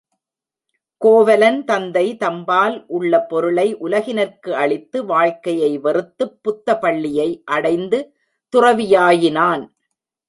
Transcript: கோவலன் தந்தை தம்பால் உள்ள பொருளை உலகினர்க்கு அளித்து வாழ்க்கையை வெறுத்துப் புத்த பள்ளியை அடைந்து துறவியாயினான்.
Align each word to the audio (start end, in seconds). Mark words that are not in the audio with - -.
கோவலன் 0.97 1.63
தந்தை 1.63 2.17
தம்பால் 2.17 2.83
உள்ள 2.87 3.19
பொருளை 3.21 3.75
உலகினர்க்கு 3.75 4.55
அளித்து 4.55 5.05
வாழ்க்கையை 5.05 5.77
வெறுத்துப் 5.77 6.43
புத்த 6.43 6.77
பள்ளியை 6.77 7.41
அடைந்து 7.45 8.13
துறவியாயினான். 8.53 9.67